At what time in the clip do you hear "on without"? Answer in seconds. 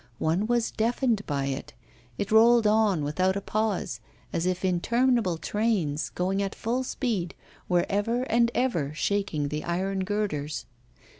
2.65-3.35